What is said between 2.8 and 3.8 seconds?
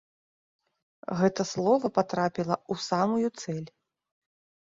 самую цэль.